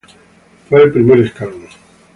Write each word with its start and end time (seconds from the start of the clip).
Fue 0.67 0.81
el 0.81 0.91
primer 0.91 1.19
escalón. 1.19 1.67